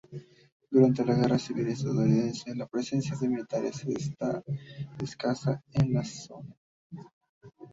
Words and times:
Durante 0.71 1.05
la 1.05 1.13
Guerra 1.13 1.37
Civil 1.37 1.67
Estadounidense 1.67 2.55
la 2.55 2.65
presencia 2.65 3.15
de 3.21 3.29
militares 3.29 3.83
fue 3.83 3.93
escasa 5.03 5.61
en 5.73 5.93
la 5.93 6.03
zona. 6.03 6.55